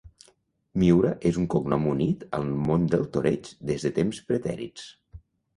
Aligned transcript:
Miura 0.83 1.11
és 1.31 1.37
un 1.41 1.45
cognom 1.55 1.85
unit 1.91 2.25
al 2.39 2.49
món 2.71 2.87
del 2.95 3.05
toreig 3.19 3.53
des 3.73 3.89
de 3.89 3.93
temps 4.01 4.23
pretèrits. 4.31 4.89